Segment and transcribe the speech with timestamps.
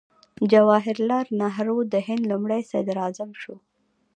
[0.51, 3.55] جواهر لال نهرو د هند لومړی صدراعظم شو.